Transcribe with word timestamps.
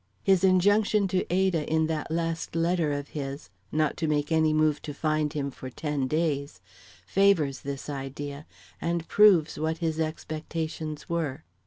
His 0.23 0.43
injunction 0.43 1.07
to 1.09 1.31
Ada 1.31 1.71
in 1.71 1.85
that 1.85 2.09
last 2.09 2.55
letter 2.55 2.91
of 2.91 3.09
his 3.09 3.51
not 3.71 3.97
to 3.97 4.07
make 4.07 4.31
any 4.31 4.51
move 4.51 4.81
to 4.81 4.95
find 4.95 5.31
him 5.33 5.51
for 5.51 5.69
ten 5.69 6.07
days 6.07 6.59
favors 7.05 7.59
this 7.59 7.87
idea, 7.87 8.47
and 8.81 9.07
proves 9.07 9.59
what 9.59 9.77
his 9.77 9.99
expectations 9.99 11.07
were. 11.07 11.43